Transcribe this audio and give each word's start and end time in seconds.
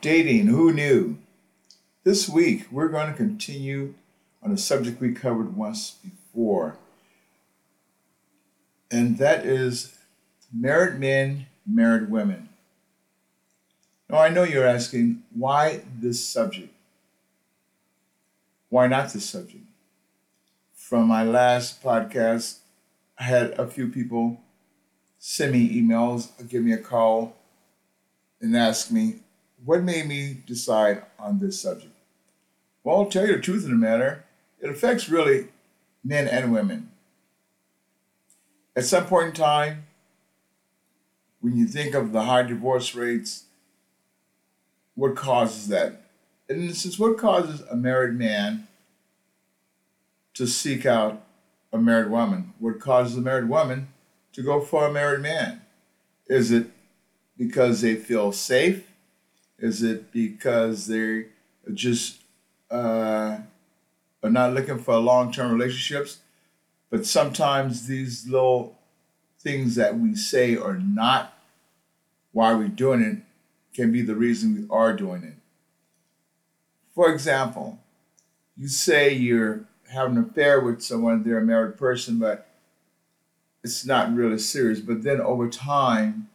Dating, 0.00 0.46
who 0.46 0.72
knew? 0.72 1.18
This 2.04 2.26
week, 2.26 2.66
we're 2.70 2.88
going 2.88 3.10
to 3.10 3.16
continue 3.16 3.92
on 4.42 4.50
a 4.50 4.56
subject 4.56 4.98
we 4.98 5.12
covered 5.12 5.54
once 5.54 5.96
before, 6.02 6.78
and 8.90 9.18
that 9.18 9.44
is 9.44 9.98
married 10.50 10.98
men, 10.98 11.46
married 11.66 12.10
women. 12.10 12.48
Now, 14.08 14.18
I 14.18 14.30
know 14.30 14.42
you're 14.42 14.66
asking, 14.66 15.22
why 15.34 15.82
this 16.00 16.24
subject? 16.24 16.72
Why 18.70 18.86
not 18.86 19.12
this 19.12 19.28
subject? 19.28 19.64
From 20.74 21.08
my 21.08 21.24
last 21.24 21.82
podcast, 21.82 22.60
I 23.18 23.24
had 23.24 23.50
a 23.58 23.66
few 23.66 23.88
people 23.88 24.40
send 25.18 25.52
me 25.52 25.78
emails, 25.78 26.30
give 26.48 26.64
me 26.64 26.72
a 26.72 26.78
call, 26.78 27.36
and 28.40 28.56
ask 28.56 28.90
me, 28.90 29.16
what 29.64 29.82
made 29.82 30.06
me 30.06 30.38
decide 30.46 31.02
on 31.18 31.38
this 31.38 31.60
subject? 31.60 31.92
Well, 32.82 32.96
I'll 32.96 33.06
tell 33.06 33.26
you 33.26 33.36
the 33.36 33.42
truth 33.42 33.64
of 33.64 33.70
the 33.70 33.76
matter. 33.76 34.24
It 34.60 34.70
affects 34.70 35.08
really 35.08 35.48
men 36.02 36.28
and 36.28 36.52
women. 36.52 36.90
At 38.74 38.84
some 38.84 39.06
point 39.06 39.28
in 39.28 39.32
time, 39.34 39.86
when 41.40 41.56
you 41.56 41.66
think 41.66 41.94
of 41.94 42.12
the 42.12 42.22
high 42.22 42.42
divorce 42.42 42.94
rates, 42.94 43.44
what 44.94 45.16
causes 45.16 45.68
that? 45.68 46.02
And 46.48 46.68
this 46.68 46.84
is 46.84 46.98
what 46.98 47.18
causes 47.18 47.62
a 47.70 47.76
married 47.76 48.14
man 48.14 48.68
to 50.34 50.46
seek 50.46 50.84
out 50.84 51.22
a 51.72 51.78
married 51.78 52.10
woman. 52.10 52.52
What 52.58 52.80
causes 52.80 53.16
a 53.16 53.20
married 53.20 53.48
woman 53.48 53.88
to 54.32 54.42
go 54.42 54.60
for 54.60 54.86
a 54.86 54.92
married 54.92 55.20
man? 55.20 55.62
Is 56.26 56.50
it 56.50 56.66
because 57.36 57.80
they 57.80 57.94
feel 57.94 58.32
safe? 58.32 58.89
Is 59.60 59.82
it 59.82 60.10
because 60.10 60.86
they're 60.86 61.26
just 61.74 62.22
uh, 62.70 63.38
are 64.22 64.30
not 64.30 64.54
looking 64.54 64.78
for 64.78 64.96
long 64.96 65.32
term 65.32 65.52
relationships? 65.52 66.18
But 66.88 67.06
sometimes 67.06 67.86
these 67.86 68.26
little 68.26 68.76
things 69.38 69.74
that 69.76 69.98
we 69.98 70.14
say 70.16 70.56
are 70.56 70.78
not 70.78 71.34
why 72.32 72.54
we're 72.54 72.68
doing 72.68 73.02
it 73.02 73.18
can 73.74 73.92
be 73.92 74.02
the 74.02 74.14
reason 74.14 74.54
we 74.54 74.66
are 74.70 74.94
doing 74.94 75.22
it. 75.22 75.34
For 76.94 77.12
example, 77.12 77.78
you 78.56 78.68
say 78.68 79.12
you're 79.12 79.64
having 79.90 80.16
an 80.16 80.24
affair 80.24 80.60
with 80.60 80.82
someone, 80.82 81.22
they're 81.22 81.38
a 81.38 81.44
married 81.44 81.78
person, 81.78 82.18
but 82.18 82.48
it's 83.62 83.84
not 83.84 84.14
really 84.14 84.38
serious. 84.38 84.80
But 84.80 85.02
then 85.02 85.20
over 85.20 85.48
time, 85.48 86.28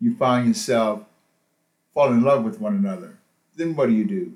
you 0.00 0.16
find 0.16 0.48
yourself 0.48 1.04
falling 1.94 2.18
in 2.18 2.24
love 2.24 2.44
with 2.44 2.60
one 2.60 2.74
another. 2.74 3.18
Then 3.56 3.74
what 3.74 3.86
do 3.86 3.92
you 3.92 4.04
do? 4.04 4.32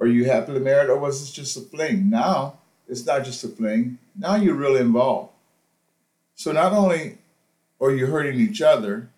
Are 0.00 0.06
you 0.06 0.24
happily 0.24 0.60
married 0.60 0.90
or 0.90 0.98
was 0.98 1.20
this 1.20 1.30
just 1.30 1.56
a 1.56 1.60
fling? 1.60 2.10
Now, 2.10 2.58
it's 2.88 3.06
not 3.06 3.24
just 3.24 3.44
a 3.44 3.48
fling. 3.48 3.98
Now 4.18 4.34
you're 4.34 4.54
really 4.54 4.80
involved. 4.80 5.32
So 6.34 6.52
not 6.52 6.72
only 6.72 7.18
are 7.80 7.92
you 7.92 8.06
hurting 8.06 8.40
each 8.40 8.60
other, 8.60 9.10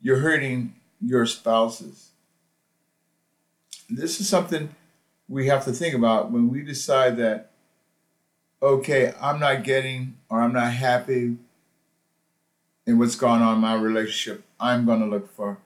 you're 0.00 0.18
hurting 0.18 0.74
your 1.00 1.26
spouses. 1.26 2.10
This 3.90 4.20
is 4.20 4.28
something 4.28 4.74
we 5.28 5.48
have 5.48 5.64
to 5.64 5.72
think 5.72 5.94
about 5.94 6.30
when 6.30 6.48
we 6.48 6.62
decide 6.62 7.16
that, 7.18 7.50
okay, 8.62 9.12
I'm 9.20 9.38
not 9.38 9.64
getting 9.64 10.16
or 10.28 10.40
I'm 10.40 10.52
not 10.52 10.72
happy 10.72 11.36
in 12.86 12.98
what's 12.98 13.16
going 13.16 13.42
on 13.42 13.56
in 13.56 13.60
my 13.60 13.74
relationship. 13.74 14.44
I'm 14.58 14.86
going 14.86 15.00
to 15.00 15.06
look 15.06 15.34
for 15.34 15.58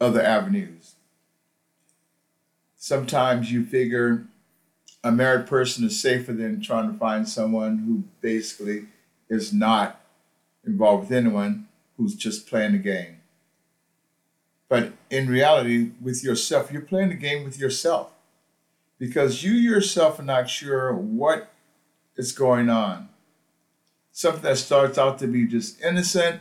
other 0.00 0.22
avenues. 0.22 0.94
Sometimes 2.76 3.50
you 3.50 3.64
figure 3.64 4.26
a 5.02 5.12
married 5.12 5.46
person 5.46 5.84
is 5.84 6.00
safer 6.00 6.32
than 6.32 6.60
trying 6.60 6.92
to 6.92 6.98
find 6.98 7.28
someone 7.28 7.78
who 7.78 8.04
basically 8.20 8.86
is 9.28 9.52
not 9.52 10.00
involved 10.64 11.08
with 11.08 11.16
anyone 11.16 11.68
who's 11.96 12.14
just 12.14 12.46
playing 12.46 12.72
the 12.72 12.78
game. 12.78 13.20
But 14.68 14.92
in 15.10 15.28
reality, 15.28 15.92
with 16.00 16.24
yourself, 16.24 16.72
you're 16.72 16.82
playing 16.82 17.10
the 17.10 17.14
game 17.14 17.44
with 17.44 17.58
yourself 17.58 18.10
because 18.98 19.42
you 19.42 19.52
yourself 19.52 20.18
are 20.18 20.24
not 20.24 20.50
sure 20.50 20.92
what 20.92 21.52
is 22.16 22.32
going 22.32 22.68
on. 22.68 23.08
Something 24.10 24.42
that 24.42 24.58
starts 24.58 24.98
out 24.98 25.18
to 25.20 25.26
be 25.26 25.46
just 25.46 25.80
innocent. 25.82 26.40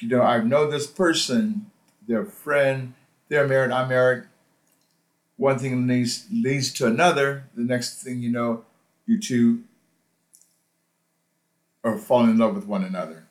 You 0.00 0.08
know, 0.08 0.22
I 0.22 0.42
know 0.42 0.68
this 0.68 0.86
person, 0.86 1.70
their 2.06 2.24
friend, 2.24 2.94
they're 3.28 3.46
married, 3.46 3.70
I'm 3.70 3.88
married. 3.88 4.24
One 5.36 5.58
thing 5.58 5.86
leads, 5.86 6.26
leads 6.30 6.72
to 6.74 6.86
another. 6.86 7.44
The 7.54 7.62
next 7.62 8.02
thing 8.02 8.20
you 8.20 8.30
know, 8.30 8.64
you 9.06 9.18
two 9.18 9.64
are 11.82 11.98
falling 11.98 12.30
in 12.30 12.38
love 12.38 12.54
with 12.54 12.66
one 12.66 12.84
another 12.84 13.26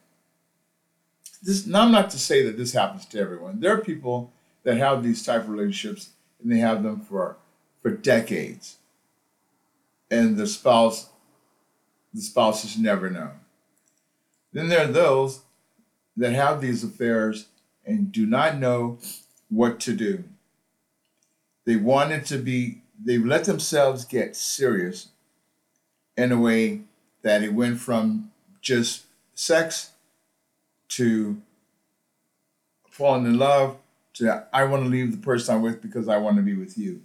this 1.42 1.66
now 1.66 1.82
I'm 1.82 1.92
not 1.92 2.10
to 2.12 2.20
say 2.20 2.44
that 2.44 2.58
this 2.58 2.74
happens 2.74 3.06
to 3.08 3.20
everyone. 3.20 3.60
There 3.60 3.74
are 3.74 3.82
people 3.82 4.32
that 4.64 4.78
have 4.78 5.04
these 5.04 5.26
type 5.26 5.42
of 5.42 5.50
relationships 5.50 6.12
and 6.42 6.52
they 6.52 6.60
have 6.60 6.84
them 6.84 7.02
for 7.02 7.38
for 7.82 7.92
decades. 7.92 8.78
And 10.10 10.38
the 10.38 10.48
spouse 10.48 11.10
the 12.14 12.22
spouse 12.22 12.62
spouses 12.62 12.82
never 12.82 13.10
know. 13.10 13.32
Then 14.54 14.68
there 14.68 14.84
are 14.84 14.92
those 14.92 15.42
that 16.18 16.34
have 16.34 16.62
these 16.62 16.84
affairs 16.84 17.48
and 17.86 18.12
do 18.12 18.26
not 18.26 18.58
know 18.58 19.00
what 19.50 19.80
to 19.82 19.94
do. 19.94 20.24
They 21.66 21.76
wanted 21.76 22.26
to 22.28 22.38
be, 22.38 22.82
they 23.04 23.18
let 23.18 23.46
themselves 23.46 24.06
get 24.06 24.36
serious 24.36 25.10
in 26.18 26.32
a 26.32 26.40
way 26.40 26.82
that 27.22 27.44
it 27.44 27.54
went 27.54 27.80
from 27.80 28.32
just 28.62 29.06
sex 29.34 29.92
to 30.90 31.42
falling 32.90 33.26
in 33.26 33.38
love 33.38 33.78
to 34.14 34.46
I 34.54 34.66
want 34.66 34.84
to 34.84 34.90
leave 34.90 35.12
the 35.12 35.18
person 35.18 35.56
I'm 35.56 35.62
with 35.62 35.82
because 35.82 36.08
I 36.08 36.18
want 36.18 36.36
to 36.38 36.44
be 36.44 36.56
with 36.56 36.78
you. 36.78 37.02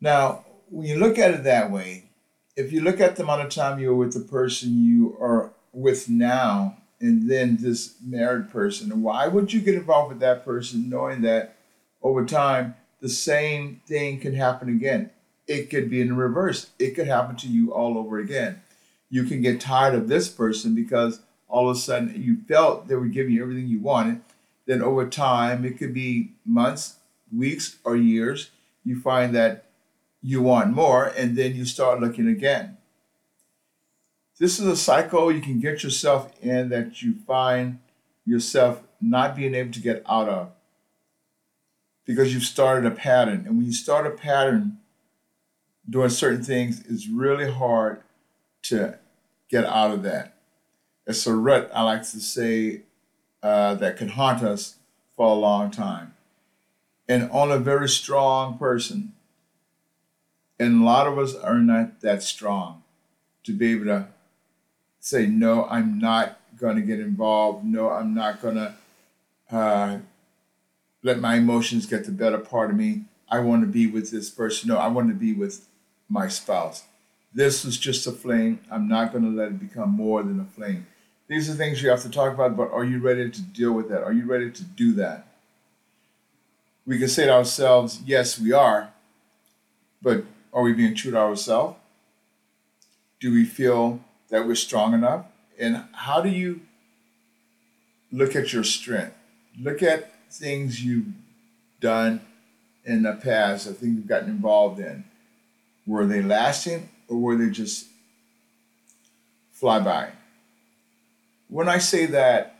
Now, 0.00 0.44
when 0.68 0.86
you 0.86 0.98
look 0.98 1.18
at 1.18 1.32
it 1.32 1.44
that 1.44 1.70
way, 1.70 2.10
if 2.54 2.72
you 2.72 2.80
look 2.80 3.00
at 3.00 3.16
the 3.16 3.22
amount 3.22 3.42
of 3.42 3.50
time 3.50 3.78
you 3.78 3.88
were 3.88 4.04
with 4.04 4.14
the 4.14 4.20
person 4.20 4.84
you 4.84 5.16
are 5.20 5.52
with 5.72 6.08
now 6.08 6.76
and 7.00 7.30
then 7.30 7.58
this 7.60 7.94
married 8.02 8.50
person, 8.50 8.90
And 8.90 9.02
why 9.02 9.28
would 9.28 9.52
you 9.52 9.60
get 9.60 9.74
involved 9.74 10.10
with 10.10 10.20
that 10.20 10.44
person 10.44 10.88
knowing 10.88 11.22
that 11.22 11.56
over 12.02 12.24
time 12.24 12.74
the 13.00 13.08
same 13.08 13.82
thing 13.86 14.20
can 14.20 14.34
happen 14.34 14.68
again? 14.68 15.10
It 15.46 15.70
could 15.70 15.90
be 15.90 16.00
in 16.00 16.16
reverse. 16.16 16.70
It 16.78 16.94
could 16.94 17.06
happen 17.06 17.36
to 17.36 17.48
you 17.48 17.72
all 17.72 17.98
over 17.98 18.18
again 18.18 18.62
you 19.08 19.24
can 19.24 19.40
get 19.40 19.60
tired 19.60 19.94
of 19.94 20.08
this 20.08 20.28
person 20.28 20.74
because 20.74 21.20
all 21.48 21.70
of 21.70 21.76
a 21.76 21.80
sudden 21.80 22.12
you 22.16 22.38
felt 22.48 22.88
they 22.88 22.94
were 22.94 23.06
giving 23.06 23.32
you 23.32 23.42
everything 23.42 23.68
you 23.68 23.80
wanted. 23.80 24.20
Then 24.66 24.82
over 24.82 25.08
time, 25.08 25.64
it 25.64 25.78
could 25.78 25.94
be 25.94 26.32
months, 26.44 26.96
weeks, 27.34 27.76
or 27.84 27.96
years, 27.96 28.50
you 28.84 29.00
find 29.00 29.34
that 29.34 29.66
you 30.22 30.42
want 30.42 30.72
more, 30.72 31.04
and 31.16 31.36
then 31.36 31.54
you 31.54 31.64
start 31.64 32.00
looking 32.00 32.26
again. 32.26 32.75
This 34.38 34.58
is 34.58 34.66
a 34.66 34.76
cycle 34.76 35.32
you 35.32 35.40
can 35.40 35.60
get 35.60 35.82
yourself 35.82 36.30
in 36.42 36.68
that 36.68 37.00
you 37.00 37.14
find 37.14 37.78
yourself 38.26 38.82
not 39.00 39.34
being 39.34 39.54
able 39.54 39.72
to 39.72 39.80
get 39.80 40.02
out 40.06 40.28
of 40.28 40.52
because 42.04 42.34
you've 42.34 42.42
started 42.42 42.90
a 42.90 42.94
pattern. 42.94 43.44
And 43.46 43.56
when 43.56 43.64
you 43.64 43.72
start 43.72 44.06
a 44.06 44.10
pattern 44.10 44.78
doing 45.88 46.10
certain 46.10 46.42
things, 46.42 46.80
it's 46.86 47.08
really 47.08 47.50
hard 47.50 48.02
to 48.64 48.98
get 49.48 49.64
out 49.64 49.92
of 49.92 50.02
that. 50.02 50.34
It's 51.06 51.26
a 51.26 51.34
rut, 51.34 51.70
I 51.72 51.82
like 51.82 52.02
to 52.02 52.20
say, 52.20 52.82
uh, 53.42 53.74
that 53.76 53.96
can 53.96 54.08
haunt 54.08 54.42
us 54.42 54.76
for 55.16 55.26
a 55.28 55.34
long 55.34 55.70
time. 55.70 56.14
And 57.08 57.30
on 57.30 57.50
a 57.50 57.58
very 57.58 57.88
strong 57.88 58.58
person, 58.58 59.14
and 60.58 60.82
a 60.82 60.84
lot 60.84 61.06
of 61.06 61.18
us 61.18 61.34
are 61.34 61.58
not 61.58 62.00
that 62.00 62.22
strong 62.22 62.82
to 63.44 63.52
be 63.52 63.72
able 63.72 63.84
to 63.84 64.08
say, 65.06 65.24
no, 65.24 65.66
I'm 65.66 66.00
not 66.00 66.40
going 66.58 66.74
to 66.74 66.82
get 66.82 66.98
involved. 66.98 67.64
No, 67.64 67.90
I'm 67.90 68.12
not 68.12 68.42
going 68.42 68.56
to 68.56 68.74
uh, 69.52 69.98
let 71.04 71.20
my 71.20 71.36
emotions 71.36 71.86
get 71.86 72.06
the 72.06 72.10
better 72.10 72.38
part 72.38 72.70
of 72.70 72.76
me. 72.76 73.04
I 73.28 73.38
want 73.38 73.62
to 73.62 73.68
be 73.68 73.86
with 73.86 74.10
this 74.10 74.30
person. 74.30 74.68
No, 74.68 74.78
I 74.78 74.88
want 74.88 75.08
to 75.08 75.14
be 75.14 75.32
with 75.32 75.68
my 76.08 76.26
spouse. 76.26 76.86
This 77.32 77.64
is 77.64 77.78
just 77.78 78.04
a 78.08 78.10
flame. 78.10 78.58
I'm 78.68 78.88
not 78.88 79.12
going 79.12 79.22
to 79.22 79.30
let 79.30 79.48
it 79.48 79.60
become 79.60 79.90
more 79.90 80.24
than 80.24 80.40
a 80.40 80.44
flame. 80.44 80.88
These 81.28 81.48
are 81.48 81.54
things 81.54 81.80
you 81.80 81.88
have 81.90 82.02
to 82.02 82.10
talk 82.10 82.34
about, 82.34 82.56
but 82.56 82.72
are 82.72 82.84
you 82.84 82.98
ready 82.98 83.30
to 83.30 83.42
deal 83.42 83.72
with 83.72 83.88
that? 83.90 84.02
Are 84.02 84.12
you 84.12 84.24
ready 84.24 84.50
to 84.50 84.64
do 84.64 84.92
that? 84.94 85.28
We 86.84 86.98
can 86.98 87.08
say 87.08 87.26
to 87.26 87.32
ourselves, 87.32 88.00
yes, 88.04 88.40
we 88.40 88.52
are, 88.52 88.92
but 90.02 90.24
are 90.52 90.62
we 90.62 90.72
being 90.72 90.96
true 90.96 91.12
to 91.12 91.18
ourselves? 91.18 91.76
Do 93.20 93.32
we 93.32 93.44
feel 93.44 94.00
that 94.30 94.46
we're 94.46 94.54
strong 94.54 94.94
enough? 94.94 95.26
And 95.58 95.84
how 95.92 96.20
do 96.20 96.28
you 96.28 96.60
look 98.12 98.36
at 98.36 98.52
your 98.52 98.64
strength? 98.64 99.14
look 99.60 99.82
at 99.82 100.12
things 100.30 100.84
you've 100.84 101.12
done 101.80 102.20
in 102.84 103.02
the 103.02 103.12
past, 103.12 103.68
I 103.68 103.72
things 103.72 103.96
you've 103.96 104.06
gotten 104.06 104.28
involved 104.28 104.80
in. 104.80 105.04
Were 105.86 106.06
they 106.06 106.22
lasting 106.22 106.88
or 107.08 107.18
were 107.18 107.36
they 107.36 107.50
just 107.50 107.86
fly 109.52 109.80
by? 109.80 110.10
When 111.48 111.68
I 111.68 111.78
say 111.78 112.06
that, 112.06 112.56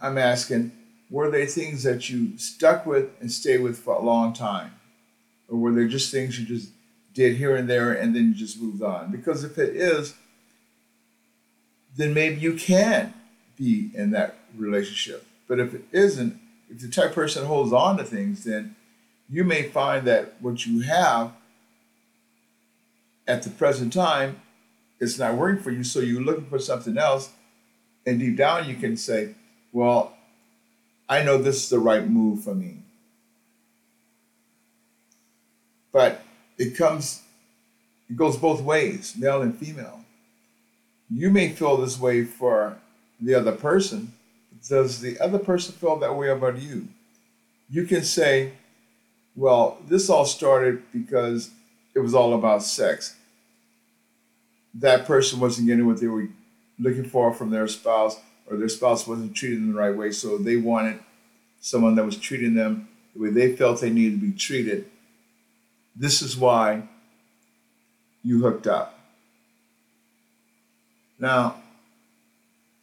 I'm 0.00 0.18
asking, 0.18 0.72
were 1.10 1.30
they 1.30 1.46
things 1.46 1.82
that 1.84 2.10
you 2.10 2.36
stuck 2.38 2.84
with 2.84 3.10
and 3.20 3.30
stayed 3.30 3.62
with 3.62 3.78
for 3.78 3.94
a 3.94 4.02
long 4.02 4.32
time? 4.32 4.72
Or 5.48 5.58
were 5.58 5.72
they 5.72 5.86
just 5.86 6.10
things 6.10 6.38
you 6.38 6.44
just 6.44 6.70
did 7.14 7.36
here 7.36 7.56
and 7.56 7.68
there 7.68 7.92
and 7.92 8.14
then 8.14 8.28
you 8.28 8.34
just 8.34 8.60
moved 8.60 8.82
on? 8.82 9.10
Because 9.10 9.42
if 9.42 9.58
it 9.58 9.74
is, 9.74 10.14
then 11.96 12.14
maybe 12.14 12.40
you 12.40 12.54
can 12.54 13.14
be 13.56 13.90
in 13.94 14.10
that 14.10 14.36
relationship. 14.56 15.26
But 15.48 15.60
if 15.60 15.74
it 15.74 15.84
isn't, 15.92 16.38
if 16.70 16.80
the 16.80 16.88
type 16.88 17.12
person 17.12 17.46
holds 17.46 17.72
on 17.72 17.96
to 17.96 18.04
things, 18.04 18.44
then 18.44 18.76
you 19.28 19.44
may 19.44 19.62
find 19.62 20.06
that 20.06 20.34
what 20.40 20.66
you 20.66 20.80
have 20.80 21.32
at 23.26 23.42
the 23.42 23.50
present 23.50 23.92
time 23.92 24.40
is 25.00 25.18
not 25.18 25.34
working 25.34 25.62
for 25.62 25.70
you. 25.70 25.84
So 25.84 26.00
you're 26.00 26.22
looking 26.22 26.46
for 26.46 26.58
something 26.58 26.96
else. 26.96 27.30
And 28.04 28.20
deep 28.20 28.36
down, 28.36 28.68
you 28.68 28.76
can 28.76 28.96
say, 28.96 29.34
well, 29.72 30.14
I 31.08 31.22
know 31.22 31.38
this 31.38 31.64
is 31.64 31.68
the 31.70 31.78
right 31.78 32.06
move 32.08 32.44
for 32.44 32.54
me. 32.54 32.78
But 35.92 36.22
it 36.58 36.76
comes, 36.76 37.22
it 38.08 38.16
goes 38.16 38.36
both 38.36 38.60
ways, 38.60 39.14
male 39.18 39.42
and 39.42 39.56
female. 39.56 40.00
You 41.10 41.30
may 41.30 41.50
feel 41.50 41.76
this 41.76 41.98
way 41.98 42.24
for 42.24 42.76
the 43.20 43.34
other 43.34 43.52
person. 43.52 44.12
Does 44.68 45.00
the 45.00 45.18
other 45.20 45.38
person 45.38 45.74
feel 45.74 45.96
that 45.96 46.16
way 46.16 46.28
about 46.28 46.58
you? 46.58 46.88
You 47.68 47.84
can 47.84 48.02
say, 48.02 48.52
well, 49.34 49.78
this 49.86 50.10
all 50.10 50.24
started 50.24 50.82
because 50.92 51.50
it 51.94 52.00
was 52.00 52.14
all 52.14 52.34
about 52.34 52.62
sex. 52.62 53.16
That 54.74 55.06
person 55.06 55.40
wasn't 55.40 55.68
getting 55.68 55.86
what 55.86 56.00
they 56.00 56.08
were 56.08 56.28
looking 56.78 57.04
for 57.04 57.32
from 57.32 57.50
their 57.50 57.68
spouse, 57.68 58.18
or 58.50 58.56
their 58.56 58.68
spouse 58.68 59.06
wasn't 59.06 59.34
treating 59.34 59.60
them 59.60 59.72
the 59.72 59.78
right 59.78 59.96
way, 59.96 60.12
so 60.12 60.36
they 60.36 60.56
wanted 60.56 60.98
someone 61.60 61.94
that 61.94 62.04
was 62.04 62.16
treating 62.16 62.54
them 62.54 62.88
the 63.14 63.22
way 63.22 63.30
they 63.30 63.56
felt 63.56 63.80
they 63.80 63.90
needed 63.90 64.20
to 64.20 64.26
be 64.26 64.36
treated. 64.36 64.86
This 65.94 66.20
is 66.20 66.36
why 66.36 66.82
you 68.22 68.42
hooked 68.42 68.66
up. 68.66 68.95
Now, 71.18 71.62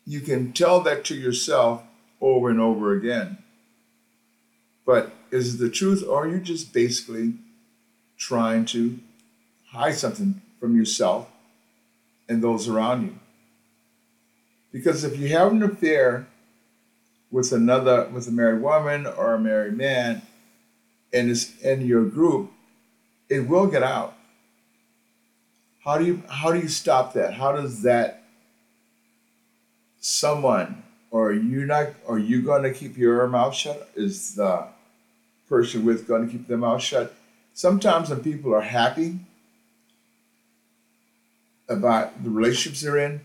you 0.05 0.19
can 0.21 0.53
tell 0.53 0.81
that 0.81 1.05
to 1.05 1.15
yourself 1.15 1.83
over 2.19 2.49
and 2.49 2.59
over 2.59 2.93
again. 2.93 3.37
But 4.85 5.13
is 5.31 5.55
it 5.55 5.57
the 5.57 5.69
truth, 5.69 6.03
or 6.07 6.25
are 6.25 6.27
you 6.27 6.39
just 6.39 6.73
basically 6.73 7.35
trying 8.17 8.65
to 8.65 8.99
hide 9.71 9.95
something 9.95 10.41
from 10.59 10.75
yourself 10.75 11.29
and 12.27 12.43
those 12.43 12.67
around 12.67 13.03
you? 13.03 13.19
Because 14.71 15.03
if 15.03 15.17
you 15.17 15.29
have 15.29 15.51
an 15.51 15.63
affair 15.63 16.27
with 17.31 17.51
another, 17.51 18.09
with 18.09 18.27
a 18.27 18.31
married 18.31 18.61
woman 18.61 19.05
or 19.05 19.33
a 19.33 19.39
married 19.39 19.77
man, 19.77 20.23
and 21.13 21.29
it's 21.29 21.57
in 21.61 21.81
your 21.81 22.05
group, 22.05 22.51
it 23.29 23.47
will 23.47 23.67
get 23.67 23.83
out. 23.83 24.15
How 25.83 25.97
do 25.97 26.05
you 26.05 26.23
how 26.29 26.51
do 26.51 26.59
you 26.59 26.67
stop 26.67 27.13
that? 27.13 27.33
How 27.35 27.51
does 27.51 27.83
that 27.83 28.22
someone 30.03 30.83
or 31.11 31.29
are 31.29 31.33
you 31.33 31.65
not 31.65 31.87
are 32.09 32.19
you 32.19 32.41
going 32.41 32.63
to 32.63 32.73
keep 32.73 32.97
your 32.97 33.25
mouth 33.27 33.55
shut? 33.55 33.89
Is 33.95 34.35
the 34.35 34.67
person 35.47 35.85
with 35.85 36.07
going 36.07 36.25
to 36.25 36.31
keep 36.31 36.47
their 36.47 36.57
mouth 36.57 36.81
shut? 36.81 37.15
Sometimes 37.53 38.09
when 38.09 38.19
people 38.19 38.53
are 38.53 38.61
happy 38.61 39.19
about 41.69 42.21
the 42.21 42.29
relationships 42.29 42.81
they're 42.81 42.97
in, 42.97 43.21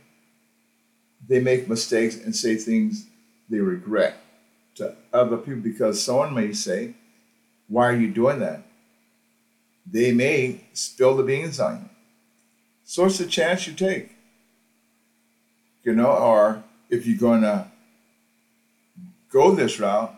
they 1.26 1.40
make 1.40 1.68
mistakes 1.68 2.16
and 2.16 2.34
say 2.34 2.54
things 2.54 3.06
they 3.50 3.58
regret 3.58 4.16
to 4.76 4.94
other 5.12 5.36
people 5.36 5.60
because 5.60 6.00
someone 6.00 6.32
may 6.32 6.52
say, 6.52 6.94
Why 7.66 7.88
are 7.88 7.96
you 7.96 8.08
doing 8.08 8.38
that? 8.38 8.62
They 9.84 10.12
may 10.12 10.60
spill 10.74 11.16
the 11.16 11.24
beans 11.24 11.58
on 11.58 11.80
you. 11.82 11.90
So 12.84 13.06
it's 13.06 13.18
a 13.18 13.26
chance 13.26 13.66
you 13.66 13.72
take. 13.72 14.12
You 15.82 15.94
know, 15.94 16.12
or 16.12 16.62
if 16.88 17.06
you're 17.06 17.18
going 17.18 17.42
to 17.42 17.66
go 19.30 19.54
this 19.54 19.78
route, 19.78 20.14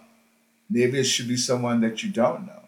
maybe 0.69 1.00
it 1.00 1.05
should 1.05 1.28
be 1.28 1.37
someone 1.37 1.81
that 1.81 2.02
you 2.02 2.11
don't 2.11 2.46
know, 2.46 2.62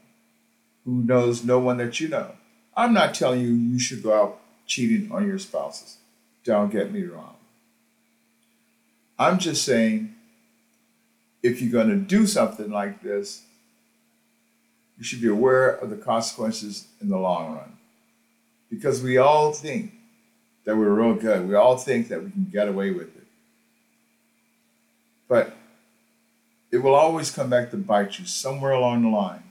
who 0.84 1.02
knows 1.02 1.44
no 1.44 1.58
one 1.58 1.76
that 1.78 2.00
you 2.00 2.08
know. 2.08 2.32
I'm 2.76 2.92
not 2.92 3.14
telling 3.14 3.40
you 3.40 3.48
you 3.48 3.78
should 3.78 4.02
go 4.02 4.14
out 4.14 4.40
cheating 4.66 5.12
on 5.12 5.26
your 5.26 5.38
spouses. 5.38 5.98
Don't 6.44 6.70
get 6.70 6.92
me 6.92 7.04
wrong. 7.04 7.36
I'm 9.18 9.38
just 9.38 9.64
saying 9.64 10.14
if 11.42 11.60
you're 11.60 11.72
going 11.72 11.88
to 11.88 11.96
do 11.96 12.26
something 12.26 12.70
like 12.70 13.02
this, 13.02 13.42
you 14.98 15.04
should 15.04 15.20
be 15.20 15.28
aware 15.28 15.70
of 15.70 15.90
the 15.90 15.96
consequences 15.96 16.86
in 17.00 17.08
the 17.08 17.18
long 17.18 17.54
run. 17.54 17.76
Because 18.70 19.02
we 19.02 19.18
all 19.18 19.52
think 19.52 19.92
that 20.64 20.76
we're 20.76 20.90
real 20.90 21.14
good. 21.14 21.48
We 21.48 21.54
all 21.54 21.76
think 21.76 22.08
that 22.08 22.22
we 22.22 22.30
can 22.30 22.48
get 22.50 22.68
away 22.68 22.90
with 22.90 23.14
it. 23.16 23.26
But 25.28 25.54
it 26.72 26.78
will 26.78 26.94
always 26.94 27.30
come 27.30 27.50
back 27.50 27.70
to 27.70 27.76
bite 27.76 28.18
you 28.18 28.24
somewhere 28.24 28.72
along 28.72 29.02
the 29.02 29.08
line 29.10 29.42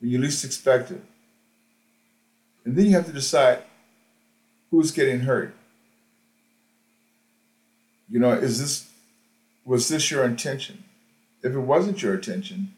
when 0.00 0.10
you 0.10 0.18
least 0.18 0.44
expect 0.44 0.90
it. 0.90 1.02
And 2.64 2.74
then 2.74 2.86
you 2.86 2.92
have 2.92 3.06
to 3.06 3.12
decide 3.12 3.62
who's 4.70 4.90
getting 4.90 5.20
hurt. 5.20 5.54
You 8.08 8.18
know, 8.18 8.32
is 8.32 8.58
this 8.58 8.90
was 9.66 9.88
this 9.88 10.10
your 10.10 10.24
intention? 10.24 10.84
If 11.42 11.52
it 11.52 11.58
wasn't 11.58 12.02
your 12.02 12.14
intention, 12.14 12.74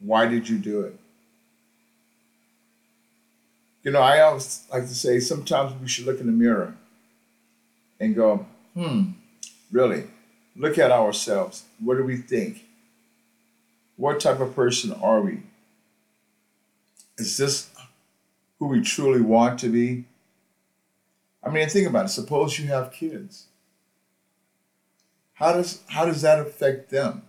why 0.00 0.26
did 0.26 0.48
you 0.48 0.58
do 0.58 0.80
it? 0.82 0.98
You 3.84 3.92
know, 3.92 4.00
I 4.00 4.20
always 4.20 4.66
like 4.72 4.82
to 4.82 4.94
say 4.94 5.20
sometimes 5.20 5.80
we 5.80 5.88
should 5.88 6.06
look 6.06 6.20
in 6.20 6.26
the 6.26 6.32
mirror 6.32 6.74
and 7.98 8.14
go, 8.14 8.46
hmm, 8.74 9.10
really? 9.70 10.04
Look 10.56 10.78
at 10.78 10.90
ourselves. 10.90 11.64
What 11.78 11.96
do 11.96 12.04
we 12.04 12.16
think? 12.16 12.66
What 13.96 14.20
type 14.20 14.40
of 14.40 14.54
person 14.54 14.92
are 14.92 15.20
we? 15.20 15.42
Is 17.18 17.36
this 17.36 17.70
who 18.58 18.66
we 18.66 18.80
truly 18.80 19.20
want 19.20 19.60
to 19.60 19.68
be? 19.68 20.04
I 21.42 21.50
mean, 21.50 21.68
think 21.68 21.88
about 21.88 22.06
it. 22.06 22.08
Suppose 22.08 22.58
you 22.58 22.66
have 22.68 22.92
kids. 22.92 23.46
How 25.34 25.52
does 25.52 25.82
how 25.88 26.04
does 26.04 26.22
that 26.22 26.38
affect 26.38 26.90
them? 26.90 27.22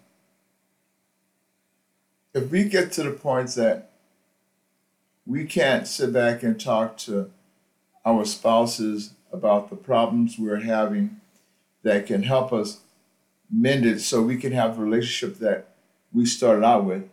If 2.33 2.49
we 2.49 2.65
get 2.65 2.91
to 2.93 3.03
the 3.03 3.11
point 3.11 3.49
that 3.55 3.91
we 5.25 5.45
can't 5.45 5.87
sit 5.87 6.11
back 6.11 6.43
and 6.43 6.59
talk 6.59 6.97
to 6.97 7.31
our 8.05 8.25
spouses 8.25 9.13
about 9.31 9.69
the 9.69 9.75
problems 9.75 10.37
we're 10.37 10.61
having 10.61 11.21
that 11.83 12.05
can 12.05 12.23
help 12.23 12.51
us 12.51 12.81
mend 13.51 13.85
it 13.85 13.99
so 13.99 14.21
we 14.21 14.37
can 14.37 14.53
have 14.53 14.75
the 14.75 14.83
relationship 14.83 15.39
that 15.39 15.67
we 16.13 16.25
started 16.25 16.63
out 16.63 16.85
with, 16.85 17.09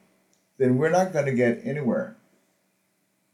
then 0.58 0.76
we're 0.76 0.90
not 0.90 1.12
going 1.12 1.26
to 1.26 1.32
get 1.32 1.60
anywhere. 1.64 2.16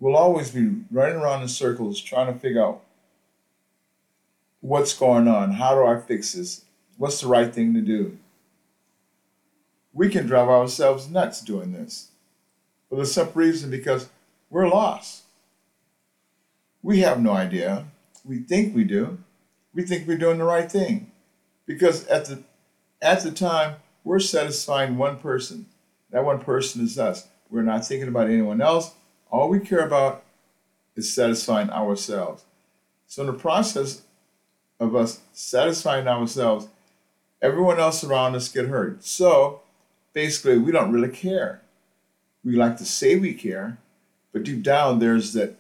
We'll 0.01 0.17
always 0.17 0.51
be 0.51 0.83
running 0.91 1.17
around 1.17 1.43
in 1.43 1.49
circles 1.49 2.01
trying 2.01 2.33
to 2.33 2.39
figure 2.39 2.65
out 2.65 2.83
what's 4.61 4.95
going 4.95 5.29
on, 5.29 5.53
how 5.53 5.75
do 5.75 5.85
I 5.85 6.01
fix 6.01 6.33
this, 6.33 6.65
what's 6.97 7.21
the 7.21 7.27
right 7.27 7.53
thing 7.53 7.75
to 7.75 7.81
do. 7.81 8.19
We 9.93 10.09
can 10.09 10.27
drive 10.27 10.49
ourselves 10.49 11.09
nuts 11.09 11.41
doing 11.41 11.73
this 11.73 12.11
for 12.89 12.97
the 12.97 13.07
simple 13.07 13.43
reason 13.43 13.71
because 13.71 14.09
we're 14.51 14.69
lost. 14.69 15.25
We 16.83 17.01
have 17.01 17.21
no 17.21 17.33
idea. 17.33 17.87
We 18.25 18.39
think 18.39 18.75
we 18.75 18.85
do. 18.85 19.19
We 19.75 19.83
think 19.83 20.07
we're 20.07 20.19
doing 20.19 20.39
the 20.39 20.45
right 20.45 20.71
thing 20.71 21.13
because 21.67 22.07
at 22.07 22.27
the 22.27 22.43
at 23.05 23.23
the 23.23 23.31
time, 23.31 23.77
we're 24.03 24.19
satisfying 24.19 24.97
one 24.97 25.19
person. 25.19 25.67
That 26.11 26.25
one 26.25 26.41
person 26.41 26.83
is 26.83 26.99
us. 26.99 27.29
We're 27.51 27.63
not 27.63 27.87
thinking 27.87 28.09
about 28.09 28.31
anyone 28.31 28.63
else. 28.63 28.95
All 29.31 29.49
we 29.49 29.61
care 29.61 29.87
about 29.87 30.25
is 30.97 31.15
satisfying 31.15 31.71
ourselves. 31.71 32.45
So, 33.07 33.23
in 33.23 33.27
the 33.27 33.39
process 33.39 34.03
of 34.81 34.97
us 34.97 35.21
satisfying 35.33 36.09
ourselves, 36.09 36.69
everyone 37.43 37.79
else 37.79 38.03
around 38.03 38.35
us 38.35 38.49
get 38.49 38.69
hurt. 38.69 39.05
So, 39.05 39.61
basically, 40.15 40.59
we 40.59 40.73
don't 40.73 40.93
really 40.93 41.11
care. 41.11 41.61
We 42.43 42.57
like 42.57 42.79
to 42.79 42.87
say 42.87 43.17
we 43.17 43.35
care, 43.35 43.79
but 44.33 44.45
deep 44.45 44.63
down, 44.63 44.99
there's 44.99 45.35
that. 45.35 45.57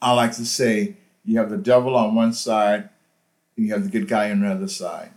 I 0.00 0.12
like 0.12 0.36
to 0.36 0.46
say 0.46 0.96
you 1.24 1.38
have 1.38 1.50
the 1.50 1.56
devil 1.56 1.96
on 1.96 2.14
one 2.14 2.32
side, 2.32 2.90
and 3.56 3.66
you 3.66 3.72
have 3.72 3.84
the 3.84 3.90
good 3.90 4.06
guy 4.06 4.30
on 4.30 4.40
the 4.40 4.52
other 4.52 4.68
side 4.68 5.10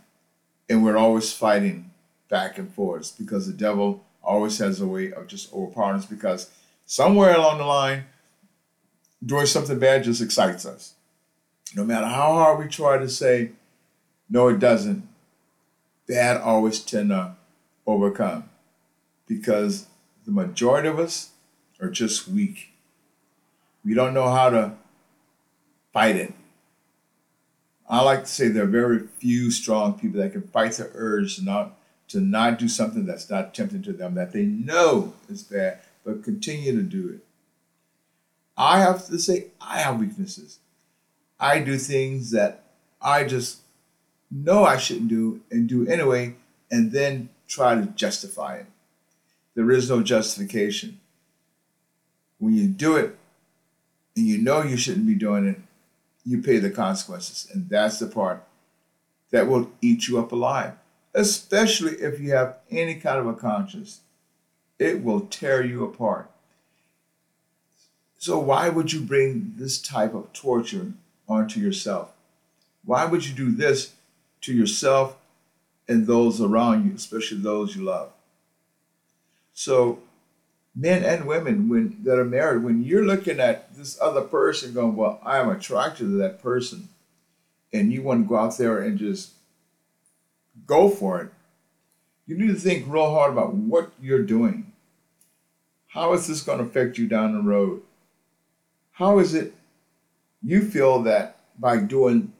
and 0.72 0.82
we're 0.82 0.96
always 0.96 1.30
fighting 1.32 1.90
back 2.30 2.56
and 2.56 2.72
forth 2.72 3.14
because 3.18 3.46
the 3.46 3.52
devil 3.52 4.02
always 4.22 4.56
has 4.56 4.80
a 4.80 4.86
way 4.86 5.12
of 5.12 5.26
just 5.26 5.52
overpowering 5.52 5.98
us 5.98 6.06
because 6.06 6.50
somewhere 6.86 7.36
along 7.36 7.58
the 7.58 7.64
line, 7.64 8.04
doing 9.24 9.44
something 9.44 9.78
bad 9.78 10.02
just 10.02 10.22
excites 10.22 10.64
us. 10.64 10.94
No 11.76 11.84
matter 11.84 12.06
how 12.06 12.32
hard 12.32 12.58
we 12.58 12.68
try 12.68 12.96
to 12.96 13.08
say, 13.08 13.50
no, 14.30 14.48
it 14.48 14.58
doesn't, 14.58 15.06
bad 16.08 16.40
always 16.40 16.80
tend 16.80 17.10
to 17.10 17.36
overcome 17.86 18.48
because 19.26 19.88
the 20.24 20.32
majority 20.32 20.88
of 20.88 20.98
us 20.98 21.32
are 21.82 21.90
just 21.90 22.28
weak. 22.28 22.70
We 23.84 23.92
don't 23.92 24.14
know 24.14 24.30
how 24.30 24.48
to 24.48 24.72
fight 25.92 26.16
it. 26.16 26.32
I 27.92 28.00
like 28.00 28.20
to 28.20 28.30
say 28.30 28.48
there 28.48 28.64
are 28.64 28.66
very 28.66 29.00
few 29.00 29.50
strong 29.50 29.98
people 29.98 30.22
that 30.22 30.32
can 30.32 30.48
fight 30.48 30.72
the 30.72 30.90
urge 30.94 31.36
to 31.36 31.44
not 31.44 31.78
to 32.08 32.20
not 32.20 32.58
do 32.58 32.66
something 32.66 33.04
that's 33.04 33.28
not 33.28 33.54
tempting 33.54 33.82
to 33.82 33.92
them 33.92 34.14
that 34.14 34.32
they 34.32 34.44
know 34.44 35.12
is 35.28 35.42
bad, 35.42 35.80
but 36.02 36.24
continue 36.24 36.72
to 36.74 36.82
do 36.82 37.10
it. 37.10 37.20
I 38.56 38.80
have 38.80 39.06
to 39.08 39.18
say 39.18 39.48
I 39.60 39.80
have 39.80 40.00
weaknesses. 40.00 40.58
I 41.38 41.58
do 41.58 41.76
things 41.76 42.30
that 42.30 42.64
I 43.02 43.24
just 43.24 43.58
know 44.30 44.64
I 44.64 44.78
shouldn't 44.78 45.08
do 45.08 45.42
and 45.50 45.68
do 45.68 45.86
anyway, 45.86 46.36
and 46.70 46.92
then 46.92 47.28
try 47.46 47.74
to 47.74 47.84
justify 47.88 48.56
it. 48.56 48.66
There 49.54 49.70
is 49.70 49.90
no 49.90 50.02
justification. 50.02 50.98
When 52.38 52.54
you 52.54 52.68
do 52.68 52.96
it 52.96 53.18
and 54.16 54.26
you 54.26 54.38
know 54.38 54.62
you 54.62 54.78
shouldn't 54.78 55.06
be 55.06 55.14
doing 55.14 55.46
it, 55.46 55.60
you 56.24 56.40
pay 56.40 56.58
the 56.58 56.70
consequences. 56.70 57.48
And 57.52 57.68
that's 57.68 57.98
the 57.98 58.06
part 58.06 58.44
that 59.30 59.48
will 59.48 59.70
eat 59.80 60.08
you 60.08 60.18
up 60.18 60.32
alive, 60.32 60.74
especially 61.14 61.94
if 61.96 62.20
you 62.20 62.32
have 62.32 62.56
any 62.70 62.94
kind 62.94 63.18
of 63.18 63.26
a 63.26 63.34
conscience. 63.34 64.00
It 64.78 65.02
will 65.02 65.20
tear 65.20 65.64
you 65.64 65.84
apart. 65.84 66.30
So, 68.18 68.38
why 68.38 68.68
would 68.68 68.92
you 68.92 69.00
bring 69.00 69.54
this 69.56 69.80
type 69.80 70.14
of 70.14 70.32
torture 70.32 70.92
onto 71.28 71.60
yourself? 71.60 72.12
Why 72.84 73.04
would 73.04 73.26
you 73.26 73.34
do 73.34 73.50
this 73.50 73.94
to 74.42 74.52
yourself 74.52 75.16
and 75.88 76.06
those 76.06 76.40
around 76.40 76.86
you, 76.86 76.94
especially 76.94 77.38
those 77.38 77.74
you 77.74 77.82
love? 77.82 78.12
So, 79.54 79.98
men 80.74 81.04
and 81.04 81.26
women 81.26 81.68
when 81.68 81.98
that 82.04 82.18
are 82.18 82.24
married, 82.24 82.62
when 82.62 82.82
you're 82.82 83.04
looking 83.04 83.40
at 83.40 83.74
this 83.76 84.00
other 84.00 84.22
person 84.22 84.72
going, 84.72 84.96
Well, 84.96 85.20
I 85.22 85.38
am 85.38 85.48
attracted 85.48 86.04
to 86.04 86.18
that 86.18 86.42
person, 86.42 86.88
and 87.72 87.92
you 87.92 88.02
want 88.02 88.24
to 88.24 88.28
go 88.28 88.36
out 88.36 88.56
there 88.58 88.78
and 88.78 88.98
just 88.98 89.32
go 90.66 90.88
for 90.88 91.20
it, 91.20 91.30
you 92.26 92.38
need 92.38 92.48
to 92.48 92.54
think 92.54 92.86
real 92.86 93.10
hard 93.10 93.32
about 93.32 93.54
what 93.54 93.92
you're 94.00 94.22
doing. 94.22 94.72
How 95.88 96.14
is 96.14 96.26
this 96.26 96.42
going 96.42 96.58
to 96.58 96.64
affect 96.64 96.96
you 96.96 97.06
down 97.06 97.34
the 97.34 97.42
road? 97.42 97.82
How 98.92 99.18
is 99.18 99.34
it 99.34 99.54
you 100.42 100.62
feel 100.62 101.02
that 101.02 101.36
by 101.58 101.78
doing 101.78 102.32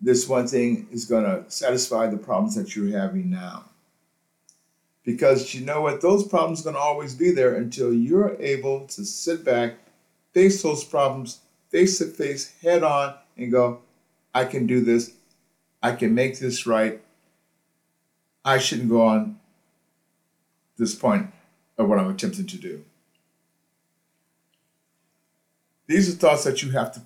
this 0.00 0.28
one 0.28 0.46
thing 0.46 0.88
is 0.90 1.04
going 1.04 1.24
to 1.24 1.44
satisfy 1.50 2.06
the 2.06 2.16
problems 2.16 2.54
that 2.54 2.74
you're 2.74 2.98
having 2.98 3.30
now? 3.30 3.64
Because 5.04 5.54
you 5.54 5.64
know 5.64 5.82
what? 5.82 6.00
Those 6.00 6.26
problems 6.26 6.60
are 6.60 6.64
going 6.64 6.76
to 6.76 6.80
always 6.80 7.14
be 7.14 7.30
there 7.30 7.54
until 7.54 7.92
you're 7.92 8.36
able 8.40 8.86
to 8.88 9.04
sit 9.04 9.44
back, 9.44 9.76
face 10.32 10.62
those 10.62 10.84
problems 10.84 11.40
face 11.74 11.98
to 11.98 12.04
face, 12.04 12.54
head 12.62 12.84
on, 12.84 13.16
and 13.36 13.50
go, 13.50 13.80
I 14.32 14.44
can 14.44 14.64
do 14.64 14.80
this. 14.80 15.12
I 15.82 15.90
can 15.90 16.14
make 16.14 16.38
this 16.38 16.68
right. 16.68 17.02
I 18.44 18.58
shouldn't 18.58 18.90
go 18.90 19.04
on 19.04 19.40
this 20.78 20.94
point 20.94 21.32
of 21.76 21.88
what 21.88 21.98
I'm 21.98 22.10
attempting 22.10 22.46
to 22.46 22.56
do. 22.56 22.84
These 25.88 26.14
are 26.14 26.16
thoughts 26.16 26.44
that 26.44 26.62
you 26.62 26.70
have 26.70 26.94
to 26.94 27.02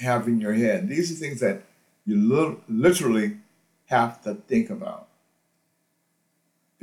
have 0.00 0.26
in 0.28 0.40
your 0.40 0.54
head. 0.54 0.88
These 0.88 1.12
are 1.12 1.14
things 1.14 1.40
that 1.40 1.64
you 2.06 2.16
literally 2.66 3.36
have 3.84 4.22
to 4.22 4.36
think 4.36 4.70
about 4.70 5.08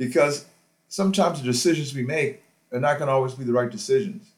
because 0.02 0.46
sometimes 0.88 1.40
the 1.40 1.46
decisions 1.46 1.94
we 1.94 2.02
make 2.02 2.42
are 2.72 2.80
not 2.80 2.98
going 2.98 3.06
to 3.06 3.12
always 3.12 3.34
be 3.34 3.44
the 3.44 3.52
right 3.52 3.70
decisions, 3.70 4.32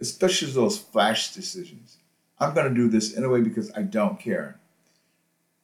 especially 0.00 0.50
those 0.50 0.78
flash 0.78 1.34
decisions. 1.34 1.98
I'm 2.40 2.54
going 2.54 2.70
to 2.70 2.74
do 2.74 2.88
this 2.88 3.14
anyway 3.14 3.42
because 3.42 3.70
I 3.76 3.82
don't 3.82 4.18
care. 4.18 4.58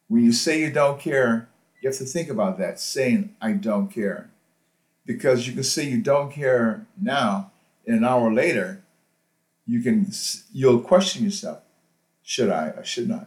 When 0.07 0.23
you 0.23 0.31
say 0.31 0.59
you 0.59 0.71
don't 0.71 0.99
care, 0.99 1.49
you 1.81 1.89
have 1.89 1.97
to 1.97 2.05
think 2.05 2.29
about 2.29 2.59
that, 2.59 2.79
saying, 2.79 3.35
I 3.41 3.53
don't 3.53 3.87
care. 3.87 4.29
Because 5.03 5.47
you 5.47 5.53
can 5.53 5.63
say 5.63 5.89
you 5.89 5.99
don't 5.99 6.31
care 6.31 6.85
now, 6.95 7.51
and 7.87 7.97
an 7.97 8.05
hour 8.05 8.31
later, 8.31 8.83
you 9.65 9.81
can 9.81 10.11
you'll 10.53 10.81
question 10.81 11.23
yourself 11.23 11.59
should 12.21 12.49
i 12.49 12.67
or 12.67 12.83
shouldn't 12.83 13.13
i 13.13 13.25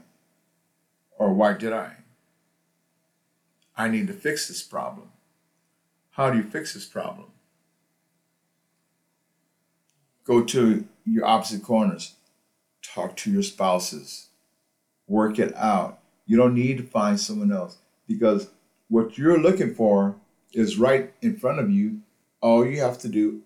or 1.19 1.33
why 1.33 1.53
did 1.53 1.73
i 1.73 1.97
i 3.77 3.89
need 3.89 4.07
to 4.07 4.13
fix 4.13 4.49
this 4.49 4.63
problem 4.63 5.09
how 6.15 6.31
do 6.31 6.37
you 6.37 6.45
fix 6.45 6.75
this 6.75 6.87
problem? 6.87 7.27
Go 10.25 10.45
to 10.45 10.87
your 11.05 11.27
opposite 11.27 11.63
corners. 11.63 12.15
Talk 12.83 13.17
to 13.17 13.33
your 13.33 13.43
spouses. 13.43 14.29
Work 15.09 15.41
it 15.41 15.55
out. 15.57 15.99
You 16.25 16.37
don't 16.37 16.55
need 16.55 16.79
to 16.79 16.85
find 16.85 17.19
someone 17.19 17.51
else 17.51 17.79
because 18.07 18.49
what 18.89 19.19
you're 19.19 19.41
looking 19.41 19.75
for 19.75 20.15
is 20.53 20.79
right 20.79 21.13
in 21.21 21.37
front 21.37 21.59
of 21.59 21.71
you. 21.71 22.01
All 22.41 22.65
you 22.65 22.81
have 22.81 22.99
to 22.99 23.09
do 23.09 23.43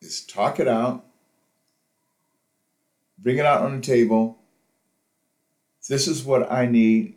is 0.00 0.24
talk 0.24 0.60
it 0.60 0.68
out, 0.68 1.04
bring 3.18 3.38
it 3.38 3.44
out 3.44 3.62
on 3.62 3.74
the 3.74 3.82
table. 3.82 4.38
This 5.88 6.06
is 6.06 6.22
what 6.22 6.50
I 6.50 6.66
need. 6.66 7.16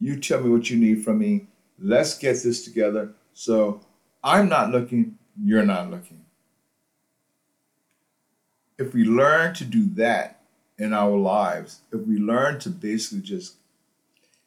You 0.00 0.18
tell 0.18 0.40
me 0.40 0.50
what 0.50 0.70
you 0.70 0.76
need 0.76 1.04
from 1.04 1.18
me. 1.18 1.46
Let's 1.78 2.16
get 2.16 2.42
this 2.42 2.64
together. 2.64 3.12
So 3.34 3.80
I'm 4.24 4.48
not 4.48 4.70
looking, 4.70 5.18
you're 5.42 5.64
not 5.64 5.90
looking. 5.90 6.24
If 8.78 8.94
we 8.94 9.04
learn 9.04 9.54
to 9.54 9.64
do 9.64 9.86
that 9.94 10.42
in 10.78 10.92
our 10.92 11.16
lives, 11.16 11.80
if 11.92 12.00
we 12.06 12.18
learn 12.18 12.58
to 12.60 12.70
basically 12.70 13.22
just 13.22 13.54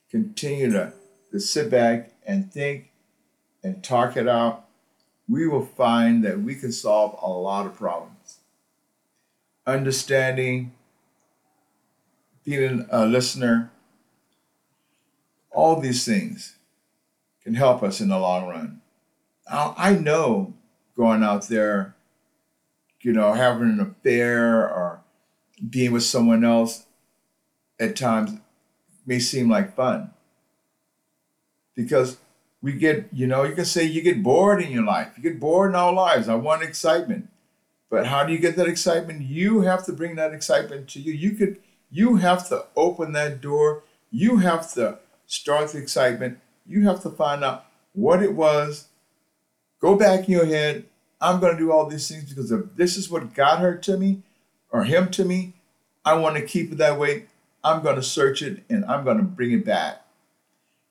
continue 0.09 0.71
to, 0.71 0.93
to 1.31 1.39
sit 1.39 1.69
back 1.69 2.11
and 2.25 2.51
think 2.51 2.91
and 3.63 3.83
talk 3.83 4.17
it 4.17 4.27
out, 4.27 4.65
we 5.27 5.47
will 5.47 5.65
find 5.65 6.23
that 6.23 6.41
we 6.41 6.55
can 6.55 6.71
solve 6.71 7.17
a 7.21 7.29
lot 7.29 7.65
of 7.65 7.75
problems. 7.75 8.39
Understanding, 9.65 10.73
being 12.43 12.87
a 12.89 13.05
listener, 13.05 13.71
all 15.51 15.79
these 15.79 16.05
things 16.05 16.55
can 17.49 17.55
help 17.55 17.81
us 17.81 17.99
in 17.99 18.09
the 18.09 18.19
long 18.19 18.47
run. 18.47 18.79
I 19.51 19.95
know 19.95 20.53
going 20.95 21.23
out 21.23 21.47
there, 21.47 21.95
you 23.01 23.11
know, 23.11 23.33
having 23.33 23.69
an 23.69 23.79
affair 23.79 24.69
or 24.69 25.01
being 25.67 25.91
with 25.91 26.03
someone 26.03 26.43
else 26.43 26.85
at 27.79 27.95
times 27.95 28.37
may 29.07 29.17
seem 29.17 29.49
like 29.49 29.75
fun. 29.75 30.11
Because 31.73 32.17
we 32.61 32.73
get, 32.73 33.07
you 33.11 33.25
know, 33.25 33.43
you 33.43 33.55
can 33.55 33.65
say 33.65 33.83
you 33.83 34.03
get 34.03 34.21
bored 34.21 34.61
in 34.61 34.71
your 34.71 34.85
life. 34.85 35.13
You 35.17 35.23
get 35.23 35.39
bored 35.39 35.71
in 35.71 35.75
our 35.75 35.91
lives. 35.91 36.29
I 36.29 36.35
want 36.35 36.61
excitement. 36.61 37.29
But 37.89 38.05
how 38.05 38.23
do 38.23 38.31
you 38.31 38.37
get 38.37 38.57
that 38.57 38.67
excitement? 38.67 39.21
You 39.21 39.61
have 39.61 39.83
to 39.87 39.93
bring 39.93 40.17
that 40.17 40.35
excitement 40.35 40.87
to 40.89 40.99
you. 40.99 41.13
You 41.13 41.31
could 41.31 41.57
you 41.89 42.17
have 42.17 42.47
to 42.49 42.67
open 42.75 43.13
that 43.13 43.41
door. 43.41 43.81
You 44.11 44.37
have 44.37 44.71
to 44.73 44.99
start 45.25 45.71
the 45.71 45.79
excitement 45.79 46.37
you 46.69 46.87
have 46.87 47.01
to 47.01 47.09
find 47.09 47.43
out 47.43 47.65
what 47.93 48.21
it 48.21 48.35
was. 48.35 48.87
Go 49.81 49.95
back 49.95 50.27
in 50.27 50.33
your 50.33 50.45
head. 50.45 50.85
I'm 51.19 51.39
going 51.39 51.53
to 51.53 51.59
do 51.59 51.71
all 51.71 51.87
these 51.87 52.07
things 52.07 52.29
because 52.29 52.51
if 52.51 52.75
this 52.75 52.95
is 52.95 53.09
what 53.09 53.33
got 53.33 53.59
her 53.59 53.75
to 53.75 53.97
me 53.97 54.21
or 54.71 54.83
him 54.83 55.09
to 55.11 55.25
me, 55.25 55.53
I 56.05 56.13
want 56.13 56.37
to 56.37 56.41
keep 56.41 56.71
it 56.71 56.77
that 56.77 56.99
way. 56.99 57.25
I'm 57.63 57.81
going 57.81 57.95
to 57.95 58.03
search 58.03 58.41
it 58.41 58.63
and 58.69 58.85
I'm 58.85 59.03
going 59.03 59.17
to 59.17 59.23
bring 59.23 59.51
it 59.51 59.65
back. 59.65 60.05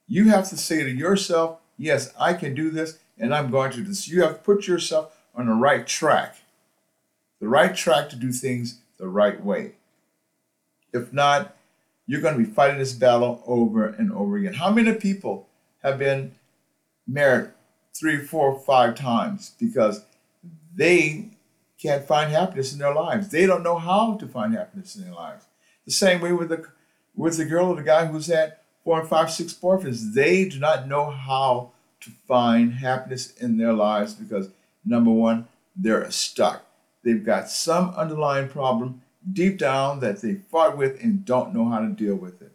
You 0.07 0.29
have 0.29 0.49
to 0.51 0.57
say 0.57 0.83
to 0.83 0.91
yourself, 0.91 1.61
yes, 1.79 2.13
I 2.19 2.35
can 2.35 2.55
do 2.55 2.71
this 2.71 2.99
and 3.19 3.35
I'm 3.35 3.51
going 3.51 3.71
to 3.73 3.79
do 3.79 3.85
this. 3.85 4.09
You 4.09 4.23
have 4.23 4.39
to 4.39 4.43
put 4.43 4.67
yourself 4.67 5.17
on 5.35 5.47
the 5.47 5.55
right 5.55 5.87
track, 5.87 6.37
the 7.41 7.49
right 7.49 7.75
track 7.75 8.11
to 8.11 8.17
do 8.17 8.33
things 8.33 8.81
the 8.99 9.09
right 9.09 9.43
way. 9.43 9.73
If 10.93 11.13
not, 11.13 11.57
you're 12.07 12.21
going 12.21 12.39
to 12.39 12.45
be 12.45 12.51
fighting 12.51 12.79
this 12.79 12.95
battle 12.95 13.43
over 13.47 13.87
and 13.87 14.13
over 14.13 14.37
again. 14.37 14.55
How 14.55 14.71
many 14.71 14.93
people 14.95 15.48
have 15.83 15.99
been 15.99 16.35
married 17.07 17.51
three, 17.95 18.19
four, 18.19 18.59
five 18.59 18.95
times 18.95 19.55
because 19.59 20.05
they 20.75 21.31
can't 21.81 22.05
find 22.07 22.31
happiness 22.31 22.73
in 22.73 22.79
their 22.79 22.95
lives. 22.95 23.29
They 23.29 23.47
don't 23.47 23.63
know 23.63 23.79
how 23.79 24.17
to 24.17 24.27
find 24.27 24.55
happiness 24.55 24.97
in 24.97 25.05
their 25.05 25.15
lives. 25.15 25.47
The 25.85 25.93
same 25.93 26.21
way 26.21 26.33
with 26.33 26.49
the 26.51 26.67
with 27.15 27.37
the 27.37 27.45
girl 27.45 27.69
or 27.69 27.77
the 27.77 27.83
guy 27.83 28.07
who's 28.07 28.27
had 28.27 28.57
four 28.85 29.01
and 29.01 29.09
five, 29.09 29.31
six 29.31 29.53
boyfriends. 29.53 30.15
They 30.15 30.49
do 30.49 30.59
not 30.59 30.87
know 30.87 31.11
how 31.11 31.73
to 32.01 32.11
find 32.29 32.75
happiness 32.75 33.35
in 33.37 33.57
their 33.57 33.73
lives 33.73 34.15
because 34.15 34.51
number 34.85 35.11
one, 35.11 35.49
they're 35.75 36.11
stuck. 36.11 36.65
They've 37.03 37.25
got 37.25 37.49
some 37.49 37.91
underlying 37.91 38.49
problem 38.49 39.03
deep 39.33 39.59
down 39.59 40.01
that 40.01 40.21
they 40.21 40.35
fought 40.35 40.77
with 40.77 41.03
and 41.03 41.25
don't 41.25 41.55
know 41.55 41.69
how 41.69 41.81
to 41.81 41.89
deal 41.89 42.15
with 42.15 42.41
it. 42.41 42.53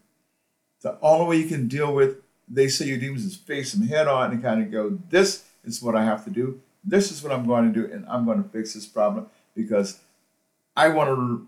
The 0.82 0.98
only 1.02 1.28
way 1.28 1.44
you 1.44 1.50
can 1.50 1.68
deal 1.68 1.94
with 1.94 2.18
they 2.48 2.68
say 2.68 2.86
your 2.86 2.98
demons 2.98 3.26
is 3.26 3.36
face 3.36 3.74
them 3.74 3.88
head 3.88 4.08
on 4.08 4.32
and 4.32 4.42
kind 4.42 4.62
of 4.62 4.72
go, 4.72 4.98
This 5.10 5.46
is 5.64 5.82
what 5.82 5.96
I 5.96 6.04
have 6.04 6.24
to 6.26 6.30
do. 6.30 6.62
This 6.84 7.12
is 7.12 7.24
what 7.24 7.32
I'm 7.32 7.48
going 7.48 7.72
to 7.72 7.88
do, 7.88 7.92
and 7.92 8.06
I'm 8.10 8.26
going 8.26 8.44
to 8.44 8.50
fix 8.50 8.74
this 8.74 8.86
problem 8.86 9.28
because 9.56 10.00
I 10.76 10.90
want 10.90 11.10
to 11.10 11.48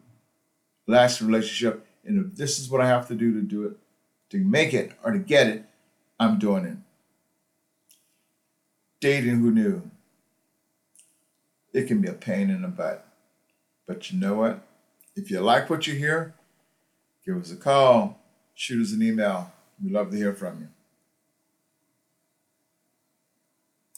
last 0.87 1.21
relationship. 1.21 1.85
And 2.05 2.25
if 2.25 2.37
this 2.37 2.59
is 2.59 2.69
what 2.69 2.81
I 2.81 2.87
have 2.87 3.07
to 3.09 3.15
do 3.15 3.33
to 3.33 3.41
do 3.41 3.65
it, 3.65 3.77
to 4.29 4.37
make 4.37 4.73
it 4.73 4.93
or 5.03 5.11
to 5.11 5.19
get 5.19 5.47
it, 5.47 5.65
I'm 6.19 6.39
doing 6.39 6.65
it. 6.65 6.77
Dating 9.01 9.39
who 9.39 9.51
knew? 9.51 9.91
It 11.73 11.87
can 11.87 11.99
be 11.99 12.07
a 12.07 12.13
pain 12.13 12.49
in 12.49 12.61
the 12.61 12.69
butt. 12.69 13.05
But 13.85 14.11
you 14.11 14.19
know 14.19 14.35
what? 14.35 14.65
If 15.15 15.29
you 15.29 15.41
like 15.41 15.69
what 15.69 15.87
you 15.87 15.95
hear, 15.95 16.33
give 17.25 17.37
us 17.37 17.51
a 17.51 17.57
call, 17.57 18.19
shoot 18.53 18.81
us 18.81 18.93
an 18.93 19.03
email. 19.03 19.51
We 19.83 19.91
love 19.91 20.11
to 20.11 20.17
hear 20.17 20.33
from 20.33 20.61
you. 20.61 20.67